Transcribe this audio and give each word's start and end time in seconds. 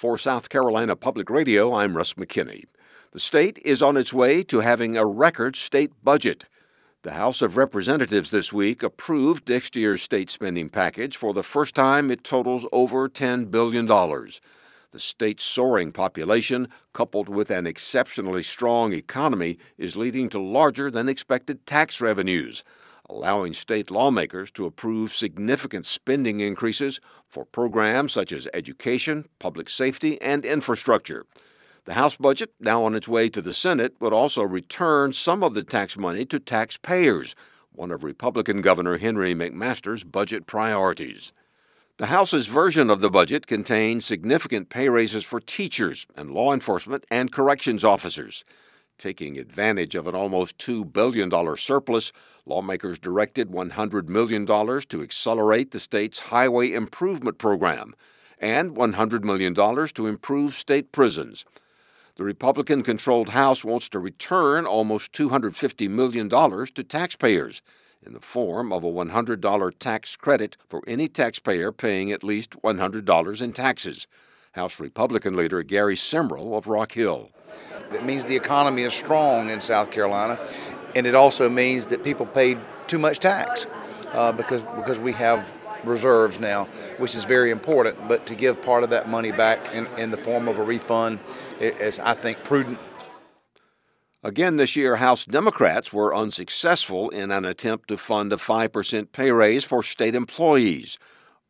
For 0.00 0.16
South 0.16 0.48
Carolina 0.48 0.96
Public 0.96 1.28
Radio, 1.28 1.74
I'm 1.74 1.94
Russ 1.94 2.14
McKinney. 2.14 2.64
The 3.12 3.20
state 3.20 3.58
is 3.62 3.82
on 3.82 3.98
its 3.98 4.14
way 4.14 4.42
to 4.44 4.60
having 4.60 4.96
a 4.96 5.04
record 5.04 5.56
state 5.56 5.92
budget. 6.02 6.46
The 7.02 7.12
House 7.12 7.42
of 7.42 7.58
Representatives 7.58 8.30
this 8.30 8.50
week 8.50 8.82
approved 8.82 9.46
next 9.46 9.76
year's 9.76 10.00
state 10.00 10.30
spending 10.30 10.70
package. 10.70 11.18
For 11.18 11.34
the 11.34 11.42
first 11.42 11.74
time, 11.74 12.10
it 12.10 12.24
totals 12.24 12.64
over 12.72 13.08
$10 13.08 13.50
billion. 13.50 13.86
The 13.86 14.98
state's 14.98 15.44
soaring 15.44 15.92
population, 15.92 16.68
coupled 16.94 17.28
with 17.28 17.50
an 17.50 17.66
exceptionally 17.66 18.42
strong 18.42 18.94
economy, 18.94 19.58
is 19.76 19.96
leading 19.96 20.30
to 20.30 20.40
larger 20.40 20.90
than 20.90 21.10
expected 21.10 21.66
tax 21.66 22.00
revenues 22.00 22.64
allowing 23.10 23.52
state 23.52 23.90
lawmakers 23.90 24.52
to 24.52 24.66
approve 24.66 25.12
significant 25.12 25.84
spending 25.84 26.38
increases 26.38 27.00
for 27.28 27.44
programs 27.44 28.12
such 28.12 28.32
as 28.32 28.48
education, 28.54 29.26
public 29.40 29.68
safety, 29.68 30.20
and 30.22 30.44
infrastructure. 30.44 31.26
The 31.86 31.94
House 31.94 32.16
budget, 32.16 32.52
now 32.60 32.84
on 32.84 32.94
its 32.94 33.08
way 33.08 33.28
to 33.30 33.42
the 33.42 33.52
Senate, 33.52 33.94
would 34.00 34.12
also 34.12 34.42
return 34.42 35.12
some 35.12 35.42
of 35.42 35.54
the 35.54 35.64
tax 35.64 35.96
money 35.96 36.24
to 36.26 36.38
taxpayers, 36.38 37.34
one 37.72 37.90
of 37.90 38.04
Republican 38.04 38.60
Governor 38.60 38.98
Henry 38.98 39.34
McMaster's 39.34 40.04
budget 40.04 40.46
priorities. 40.46 41.32
The 41.96 42.06
House's 42.06 42.46
version 42.46 42.90
of 42.90 43.00
the 43.00 43.10
budget 43.10 43.46
contains 43.46 44.06
significant 44.06 44.68
pay 44.68 44.88
raises 44.88 45.24
for 45.24 45.40
teachers 45.40 46.06
and 46.16 46.30
law 46.30 46.54
enforcement 46.54 47.04
and 47.10 47.32
corrections 47.32 47.84
officers. 47.84 48.44
Taking 49.00 49.38
advantage 49.38 49.94
of 49.94 50.06
an 50.06 50.14
almost 50.14 50.58
$2 50.58 50.92
billion 50.92 51.30
surplus, 51.56 52.12
lawmakers 52.44 52.98
directed 52.98 53.48
$100 53.48 54.10
million 54.10 54.44
to 54.44 55.02
accelerate 55.02 55.70
the 55.70 55.80
state's 55.80 56.18
highway 56.18 56.74
improvement 56.74 57.38
program 57.38 57.94
and 58.38 58.76
$100 58.76 59.24
million 59.24 59.54
to 59.54 60.06
improve 60.06 60.52
state 60.52 60.92
prisons. 60.92 61.46
The 62.16 62.24
Republican 62.24 62.82
controlled 62.82 63.30
House 63.30 63.64
wants 63.64 63.88
to 63.88 63.98
return 63.98 64.66
almost 64.66 65.12
$250 65.12 65.88
million 65.88 66.28
to 66.28 66.84
taxpayers 66.84 67.62
in 68.04 68.12
the 68.12 68.20
form 68.20 68.70
of 68.70 68.84
a 68.84 68.92
$100 68.92 69.72
tax 69.78 70.14
credit 70.14 70.58
for 70.68 70.82
any 70.86 71.08
taxpayer 71.08 71.72
paying 71.72 72.12
at 72.12 72.22
least 72.22 72.50
$100 72.62 73.40
in 73.40 73.52
taxes. 73.54 74.06
House 74.52 74.80
Republican 74.80 75.36
leader 75.36 75.62
Gary 75.62 75.94
Simrill 75.94 76.56
of 76.56 76.66
Rock 76.66 76.92
Hill. 76.92 77.30
It 77.92 78.04
means 78.04 78.24
the 78.24 78.36
economy 78.36 78.82
is 78.82 78.92
strong 78.92 79.48
in 79.48 79.60
South 79.60 79.90
Carolina, 79.90 80.40
and 80.94 81.06
it 81.06 81.14
also 81.14 81.48
means 81.48 81.86
that 81.86 82.02
people 82.02 82.26
paid 82.26 82.58
too 82.86 82.98
much 82.98 83.20
tax 83.20 83.66
uh, 84.12 84.32
because 84.32 84.64
because 84.76 84.98
we 84.98 85.12
have 85.12 85.52
reserves 85.84 86.40
now, 86.40 86.64
which 86.98 87.14
is 87.14 87.24
very 87.24 87.50
important. 87.50 88.08
But 88.08 88.26
to 88.26 88.34
give 88.34 88.60
part 88.60 88.82
of 88.82 88.90
that 88.90 89.08
money 89.08 89.32
back 89.32 89.72
in, 89.74 89.86
in 89.96 90.10
the 90.10 90.16
form 90.16 90.48
of 90.48 90.58
a 90.58 90.62
refund 90.62 91.20
is, 91.60 92.00
I 92.00 92.14
think, 92.14 92.42
prudent. 92.44 92.78
Again 94.22 94.56
this 94.56 94.76
year, 94.76 94.96
House 94.96 95.24
Democrats 95.24 95.92
were 95.92 96.14
unsuccessful 96.14 97.08
in 97.08 97.30
an 97.30 97.46
attempt 97.46 97.88
to 97.88 97.96
fund 97.96 98.32
a 98.32 98.36
5% 98.36 99.12
pay 99.12 99.30
raise 99.30 99.64
for 99.64 99.82
state 99.82 100.14
employees. 100.14 100.98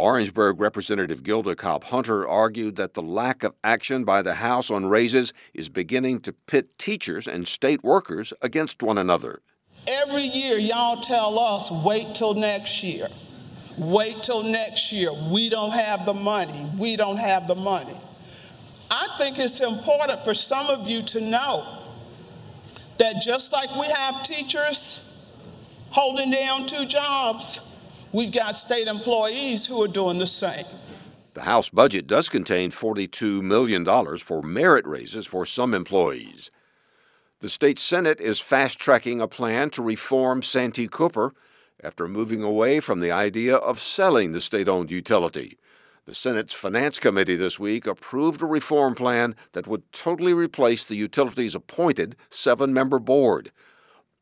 Orangeburg 0.00 0.60
Representative 0.60 1.24
Gilda 1.24 1.56
Cobb 1.56 1.82
Hunter 1.84 2.26
argued 2.26 2.76
that 2.76 2.94
the 2.94 3.02
lack 3.02 3.42
of 3.42 3.54
action 3.64 4.04
by 4.04 4.22
the 4.22 4.34
House 4.34 4.70
on 4.70 4.86
raises 4.86 5.32
is 5.54 5.68
beginning 5.68 6.20
to 6.20 6.32
pit 6.32 6.78
teachers 6.78 7.26
and 7.26 7.48
state 7.48 7.82
workers 7.82 8.32
against 8.40 8.80
one 8.80 8.96
another. 8.96 9.40
Every 9.88 10.22
year, 10.22 10.56
y'all 10.56 11.00
tell 11.00 11.36
us, 11.36 11.72
wait 11.84 12.14
till 12.14 12.34
next 12.34 12.84
year. 12.84 13.06
Wait 13.76 14.14
till 14.22 14.44
next 14.44 14.92
year. 14.92 15.08
We 15.32 15.50
don't 15.50 15.72
have 15.72 16.06
the 16.06 16.14
money. 16.14 16.66
We 16.78 16.94
don't 16.94 17.18
have 17.18 17.48
the 17.48 17.56
money. 17.56 17.94
I 18.90 19.08
think 19.18 19.38
it's 19.40 19.60
important 19.60 20.20
for 20.20 20.32
some 20.32 20.68
of 20.68 20.88
you 20.88 21.02
to 21.02 21.20
know 21.22 21.66
that 22.98 23.14
just 23.24 23.52
like 23.52 23.68
we 23.76 23.86
have 23.86 24.22
teachers 24.22 25.04
holding 25.90 26.30
down 26.30 26.66
two 26.66 26.86
jobs, 26.86 27.67
We've 28.12 28.32
got 28.32 28.56
state 28.56 28.86
employees 28.88 29.66
who 29.66 29.82
are 29.82 29.88
doing 29.88 30.18
the 30.18 30.26
same. 30.26 30.64
The 31.34 31.42
House 31.42 31.68
budget 31.68 32.06
does 32.06 32.28
contain 32.28 32.70
$42 32.70 33.42
million 33.42 33.84
for 34.18 34.42
merit 34.42 34.86
raises 34.86 35.26
for 35.26 35.44
some 35.44 35.74
employees. 35.74 36.50
The 37.40 37.50
state 37.50 37.78
Senate 37.78 38.20
is 38.20 38.40
fast 38.40 38.80
tracking 38.80 39.20
a 39.20 39.28
plan 39.28 39.70
to 39.70 39.82
reform 39.82 40.42
Santee 40.42 40.88
Cooper 40.88 41.34
after 41.84 42.08
moving 42.08 42.42
away 42.42 42.80
from 42.80 43.00
the 43.00 43.12
idea 43.12 43.54
of 43.54 43.78
selling 43.78 44.32
the 44.32 44.40
state 44.40 44.68
owned 44.68 44.90
utility. 44.90 45.58
The 46.06 46.14
Senate's 46.14 46.54
Finance 46.54 46.98
Committee 46.98 47.36
this 47.36 47.58
week 47.58 47.86
approved 47.86 48.40
a 48.40 48.46
reform 48.46 48.94
plan 48.94 49.36
that 49.52 49.66
would 49.66 49.92
totally 49.92 50.32
replace 50.32 50.86
the 50.86 50.96
utility's 50.96 51.54
appointed 51.54 52.16
seven 52.30 52.72
member 52.72 52.98
board. 52.98 53.52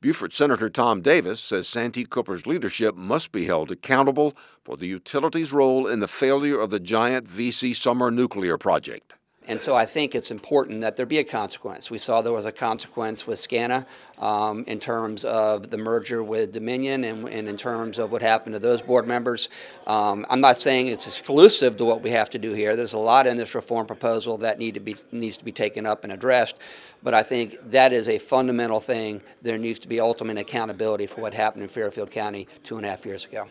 Beaufort 0.02 0.34
Senator 0.34 0.68
Tom 0.68 1.00
Davis 1.00 1.40
says 1.40 1.66
Santee 1.66 2.04
Cooper's 2.04 2.46
leadership 2.46 2.94
must 2.96 3.32
be 3.32 3.46
held 3.46 3.70
accountable 3.70 4.36
for 4.62 4.76
the 4.76 4.86
utility's 4.86 5.54
role 5.54 5.86
in 5.86 6.00
the 6.00 6.08
failure 6.08 6.60
of 6.60 6.68
the 6.68 6.78
giant 6.78 7.26
VC 7.26 7.74
Summer 7.74 8.10
nuclear 8.10 8.58
project. 8.58 9.14
And 9.48 9.60
so 9.60 9.76
I 9.76 9.86
think 9.86 10.14
it's 10.14 10.30
important 10.30 10.80
that 10.80 10.96
there 10.96 11.06
be 11.06 11.18
a 11.18 11.24
consequence. 11.24 11.90
We 11.90 11.98
saw 11.98 12.20
there 12.20 12.32
was 12.32 12.46
a 12.46 12.52
consequence 12.52 13.26
with 13.26 13.38
SCANA 13.38 13.86
um, 14.18 14.64
in 14.66 14.80
terms 14.80 15.24
of 15.24 15.70
the 15.70 15.78
merger 15.78 16.22
with 16.22 16.52
Dominion 16.52 17.04
and, 17.04 17.28
and, 17.28 17.48
in 17.48 17.56
terms 17.56 17.98
of 17.98 18.10
what 18.10 18.22
happened 18.22 18.54
to 18.54 18.58
those 18.58 18.82
board 18.82 19.06
members. 19.06 19.48
Um, 19.86 20.26
I'm 20.28 20.40
not 20.40 20.58
saying 20.58 20.88
it's 20.88 21.06
exclusive 21.06 21.76
to 21.76 21.84
what 21.84 22.02
we 22.02 22.10
have 22.10 22.28
to 22.30 22.38
do 22.38 22.54
here. 22.54 22.74
There's 22.74 22.94
a 22.94 22.98
lot 22.98 23.26
in 23.28 23.36
this 23.36 23.54
reform 23.54 23.86
proposal 23.86 24.38
that 24.38 24.58
need 24.58 24.74
to 24.74 24.80
be 24.80 24.96
needs 25.12 25.36
to 25.36 25.44
be 25.44 25.52
taken 25.52 25.86
up 25.86 26.02
and 26.02 26.12
addressed. 26.12 26.56
But 27.02 27.14
I 27.14 27.22
think 27.22 27.56
that 27.70 27.92
is 27.92 28.08
a 28.08 28.18
fundamental 28.18 28.80
thing. 28.80 29.22
There 29.42 29.58
needs 29.58 29.78
to 29.80 29.88
be 29.88 30.00
ultimate 30.00 30.38
accountability 30.38 31.06
for 31.06 31.20
what 31.20 31.34
happened 31.34 31.62
in 31.62 31.68
Fairfield 31.68 32.10
County 32.10 32.48
two 32.64 32.78
and 32.78 32.86
a 32.86 32.90
half 32.90 33.06
years 33.06 33.24
ago. 33.26 33.46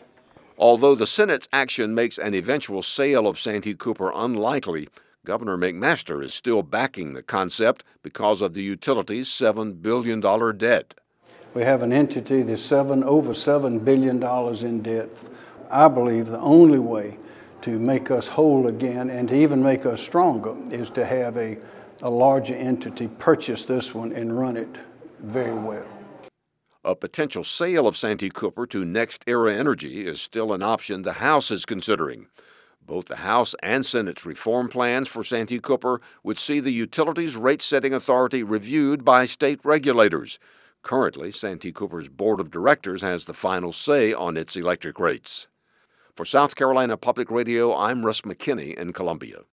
Although 0.57 0.95
the 0.95 1.07
Senate's 1.07 1.49
action 1.51 1.93
makes 1.93 2.17
an 2.17 2.33
eventual 2.33 2.81
sale 2.81 3.27
of 3.27 3.37
Santee 3.37 3.75
Cooper 3.75 4.11
unlikely, 4.15 4.87
Governor 5.25 5.57
McMaster 5.57 6.23
is 6.23 6.33
still 6.33 6.61
backing 6.61 7.13
the 7.13 7.23
concept 7.23 7.83
because 8.03 8.41
of 8.41 8.53
the 8.53 8.61
utility's 8.61 9.27
$7 9.27 9.81
billion 9.81 10.21
debt. 10.57 10.95
We 11.55 11.63
have 11.63 11.81
an 11.81 11.91
entity 11.91 12.43
that's 12.43 12.61
seven, 12.61 13.03
over 13.03 13.33
$7 13.33 13.83
billion 13.83 14.23
in 14.65 14.81
debt. 14.83 15.09
I 15.71 15.87
believe 15.87 16.27
the 16.27 16.39
only 16.39 16.79
way 16.79 17.17
to 17.63 17.79
make 17.79 18.11
us 18.11 18.27
whole 18.27 18.67
again 18.67 19.09
and 19.09 19.27
to 19.29 19.35
even 19.35 19.63
make 19.63 19.85
us 19.85 19.99
stronger 19.99 20.55
is 20.69 20.91
to 20.91 21.05
have 21.05 21.35
a, 21.37 21.57
a 22.03 22.09
larger 22.09 22.55
entity 22.55 23.07
purchase 23.07 23.65
this 23.65 23.95
one 23.95 24.11
and 24.11 24.37
run 24.37 24.55
it 24.55 24.69
very 25.21 25.55
well. 25.55 25.85
A 26.83 26.95
potential 26.95 27.43
sale 27.43 27.87
of 27.87 27.97
Santee 27.97 28.29
Cooper 28.29 28.67
to 28.67 28.85
NextEra 28.85 29.51
Energy 29.51 30.05
is 30.05 30.21
still 30.21 30.53
an 30.53 30.61
option 30.61 31.01
the 31.01 31.13
House 31.13 31.49
is 31.49 31.65
considering. 31.65 32.27
Both 32.85 33.05
the 33.05 33.15
House 33.17 33.55
and 33.63 33.83
Senate's 33.83 34.27
reform 34.27 34.69
plans 34.69 35.07
for 35.07 35.23
Santee 35.23 35.59
Cooper 35.59 36.01
would 36.23 36.37
see 36.37 36.59
the 36.59 36.71
utilities 36.71 37.35
rate 37.35 37.63
setting 37.63 37.93
authority 37.93 38.43
reviewed 38.43 39.03
by 39.03 39.25
state 39.25 39.59
regulators. 39.63 40.37
Currently, 40.83 41.31
Santee 41.31 41.71
Cooper's 41.71 42.09
board 42.09 42.39
of 42.39 42.51
directors 42.51 43.01
has 43.01 43.25
the 43.25 43.33
final 43.33 43.71
say 43.71 44.13
on 44.13 44.37
its 44.37 44.55
electric 44.55 44.99
rates. 44.99 45.47
For 46.13 46.25
South 46.25 46.55
Carolina 46.55 46.95
Public 46.95 47.31
Radio, 47.31 47.75
I'm 47.75 48.05
Russ 48.05 48.21
McKinney 48.21 48.75
in 48.75 48.93
Columbia. 48.93 49.41